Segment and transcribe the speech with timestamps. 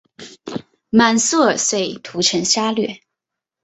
[0.89, 3.03] 满速儿遂屠城杀掠。